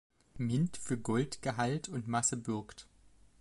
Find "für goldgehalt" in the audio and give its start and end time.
0.77-1.87